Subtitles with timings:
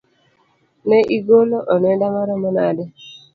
[0.87, 2.83] Ne igolo onenda maromo nade?